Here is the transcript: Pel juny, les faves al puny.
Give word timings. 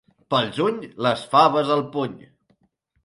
Pel 0.33 0.47
juny, 0.59 0.79
les 1.07 1.25
faves 1.35 1.71
al 1.77 1.85
puny. 1.97 2.17